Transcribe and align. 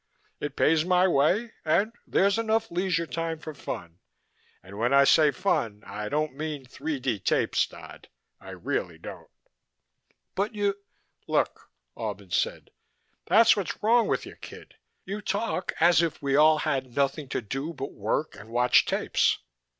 It 0.39 0.55
pays 0.55 0.83
my 0.83 1.07
way. 1.07 1.51
And 1.63 1.93
there's 2.07 2.39
enough 2.39 2.71
leisure 2.71 3.05
time 3.05 3.37
for 3.37 3.53
fun 3.53 3.99
and 4.63 4.79
when 4.79 4.95
I 4.95 5.03
say 5.03 5.29
fun 5.29 5.83
I 5.85 6.09
don't 6.09 6.33
mean 6.33 6.65
3D 6.65 7.23
tapes, 7.23 7.67
Dodd. 7.67 8.07
I 8.39 8.49
really 8.49 8.97
don't." 8.97 9.29
"But 10.33 10.55
you" 10.55 10.75
"Look," 11.37 11.69
Albin 11.95 12.31
said. 12.31 12.71
"That's 13.27 13.55
what's 13.55 13.83
wrong 13.83 14.07
with 14.07 14.25
you, 14.25 14.37
kid. 14.37 14.73
You 15.05 15.21
talk 15.21 15.71
as 15.79 16.01
if 16.01 16.19
we 16.19 16.35
all 16.35 16.57
had 16.57 16.95
nothing 16.95 17.29
to 17.29 17.41
do 17.43 17.71
but 17.71 17.93
work 17.93 18.35
and 18.35 18.49
watch 18.49 18.87
tapes. 18.87 19.37